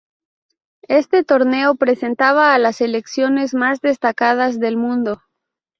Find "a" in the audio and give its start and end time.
2.55-2.57